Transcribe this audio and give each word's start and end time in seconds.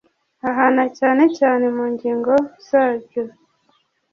ahana 0.49 0.83
cyane 0.97 1.23
cyane 1.37 1.65
mu 1.75 1.85
ngingo 1.93 2.33
zaryo 2.67 3.23